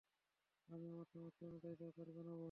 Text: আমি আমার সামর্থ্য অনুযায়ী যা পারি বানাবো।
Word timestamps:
আমি 0.69 0.85
আমার 0.87 1.07
সামর্থ্য 1.11 1.43
অনুযায়ী 1.45 1.75
যা 1.75 1.87
পারি 1.97 2.11
বানাবো। 2.11 2.39